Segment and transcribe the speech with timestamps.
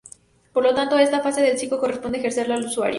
[0.51, 2.89] Por lo tanto, esta fase del ciclo corresponde ejercerla al usuario.